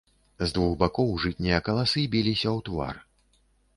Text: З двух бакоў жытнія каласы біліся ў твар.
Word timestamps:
З 0.43 0.47
двух 0.55 0.71
бакоў 0.83 1.11
жытнія 1.25 1.59
каласы 1.67 2.07
біліся 2.17 2.49
ў 2.57 2.67
твар. 2.71 2.95